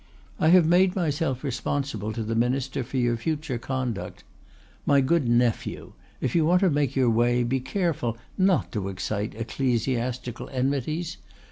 I 0.39 0.47
have 0.47 0.65
made 0.65 0.95
myself 0.95 1.43
responsible 1.43 2.11
to 2.13 2.23
the 2.23 2.33
minister 2.33 2.83
for 2.83 2.97
your 2.97 3.17
future 3.17 3.59
conduct. 3.59 4.23
My 4.83 4.99
good 4.99 5.29
nephew, 5.29 5.93
if 6.19 6.33
you 6.35 6.43
want 6.43 6.61
to 6.61 6.71
make 6.71 6.95
your 6.95 7.11
way 7.11 7.43
be 7.43 7.59
careful 7.59 8.17
not 8.35 8.71
to 8.71 8.89
excite 8.89 9.35
ecclesiastical 9.35 10.49
enmities. 10.49 11.17